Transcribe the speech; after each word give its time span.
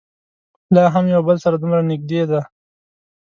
لا 0.75 0.83
هم 0.95 1.05
یو 1.13 1.21
بل 1.27 1.37
سره 1.43 1.55
دومره 1.57 1.81
نږدې 1.91 2.21
دي. 2.29 2.41